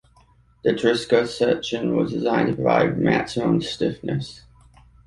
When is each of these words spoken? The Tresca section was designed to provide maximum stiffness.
The 0.63 0.71
Tresca 0.73 1.27
section 1.27 1.95
was 1.95 2.11
designed 2.11 2.47
to 2.47 2.55
provide 2.55 2.97
maximum 2.97 3.61
stiffness. 3.61 4.41